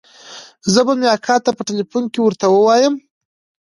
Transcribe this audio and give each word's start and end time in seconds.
زه 0.73 0.81
به 0.85 0.93
مې 0.99 1.07
اکا 1.15 1.35
ته 1.45 1.49
په 1.57 1.61
ټېلفون 1.67 2.03
کښې 2.13 2.19
ورته 2.23 2.45
ووايم. 2.49 2.93